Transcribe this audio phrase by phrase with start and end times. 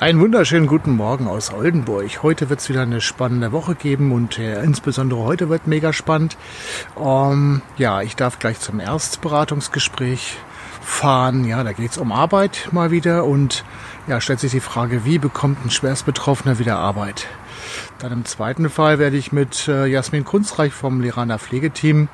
[0.00, 2.22] Einen wunderschönen guten Morgen aus Oldenburg.
[2.22, 6.38] Heute wird es wieder eine spannende Woche geben und äh, insbesondere heute wird mega spannend.
[6.98, 10.38] Ähm, ja, ich darf gleich zum Erstberatungsgespräch
[10.80, 11.44] fahren.
[11.44, 13.62] Ja, da geht es um Arbeit mal wieder und
[14.06, 17.26] ja, stellt sich die Frage, wie bekommt ein Schwerstbetroffener wieder Arbeit?
[17.98, 22.08] Dann im zweiten Fall werde ich mit äh, Jasmin Kunstreich vom Leraner Pflegeteam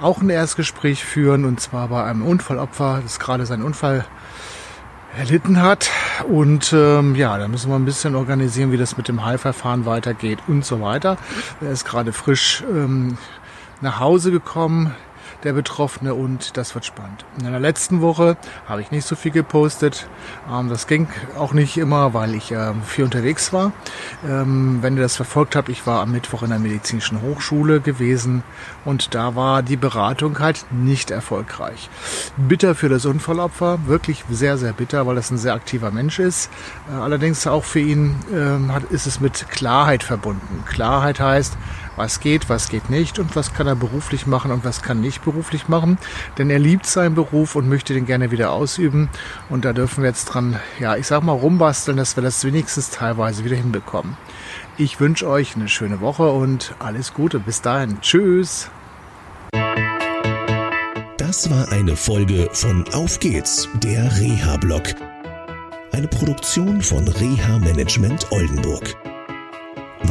[0.00, 4.04] auch ein Erstgespräch führen und zwar bei einem Unfallopfer, das gerade sein Unfall
[5.18, 5.90] erlitten hat.
[6.22, 10.38] Und ähm, ja, da müssen wir ein bisschen organisieren, wie das mit dem Heilverfahren weitergeht
[10.48, 11.16] und so weiter.
[11.60, 13.18] Er ist gerade frisch ähm,
[13.80, 14.94] nach Hause gekommen
[15.44, 17.24] der Betroffene und das wird spannend.
[17.38, 20.06] In der letzten Woche habe ich nicht so viel gepostet.
[20.50, 21.08] Ähm, das ging
[21.38, 23.72] auch nicht immer, weil ich ähm, viel unterwegs war.
[24.28, 28.42] Ähm, wenn ihr das verfolgt habt, ich war am Mittwoch in der medizinischen Hochschule gewesen
[28.84, 31.88] und da war die Beratung halt nicht erfolgreich.
[32.36, 36.50] Bitter für das Unfallopfer, wirklich sehr, sehr bitter, weil das ein sehr aktiver Mensch ist.
[36.90, 38.16] Äh, allerdings auch für ihn
[38.90, 40.64] ist es mit Klarheit verbunden.
[40.66, 41.56] Klarheit heißt,
[41.96, 45.21] was geht, was geht nicht und was kann er beruflich machen und was kann nicht
[45.22, 45.98] beruflich machen.
[46.38, 49.08] Denn er liebt seinen Beruf und möchte den gerne wieder ausüben.
[49.48, 52.90] Und da dürfen wir jetzt dran, ja, ich sag mal, rumbasteln, dass wir das wenigstens
[52.90, 54.16] teilweise wieder hinbekommen.
[54.78, 57.38] Ich wünsche euch eine schöne Woche und alles Gute.
[57.38, 58.00] Bis dahin.
[58.00, 58.70] Tschüss.
[61.18, 64.82] Das war eine Folge von Auf geht's, der Reha-Blog.
[65.92, 69.11] Eine Produktion von Reha Management Oldenburg.